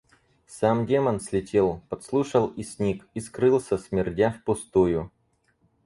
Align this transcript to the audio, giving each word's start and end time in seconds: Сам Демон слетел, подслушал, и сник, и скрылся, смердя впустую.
Сам 0.47 0.87
Демон 0.87 1.19
слетел, 1.19 1.83
подслушал, 1.87 2.47
и 2.55 2.63
сник, 2.63 3.07
и 3.13 3.19
скрылся, 3.19 3.77
смердя 3.77 4.31
впустую. 4.31 5.11